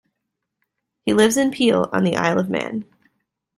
[1.05, 2.85] He lives in Peel on the Isle of Man.